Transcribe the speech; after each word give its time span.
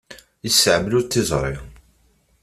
Ad 0.45 0.47
yesteɛmel 0.49 0.97
ur 0.97 1.03
tt-yeẓri. 1.05 1.55